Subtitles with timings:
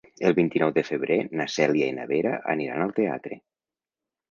[0.27, 3.41] El vint-i-nou de febrer na Cèlia i na Vera aniran al teatre.